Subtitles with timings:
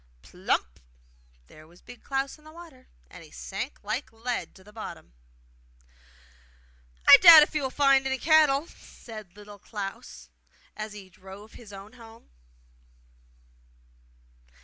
[0.23, 0.79] Plump!
[1.45, 5.13] there was Big Klaus in the water, and he sank like lead to the bottom.
[7.07, 10.29] 'I doubt if he will find any cattle!' said Little Klaus
[10.75, 12.31] as he drove his own home.